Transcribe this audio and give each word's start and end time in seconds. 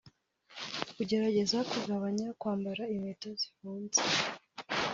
ugerageza 1.01 1.57
kugabanya 1.71 2.27
kwambara 2.39 2.83
inkweto 2.93 3.29
zifunze 3.39 4.01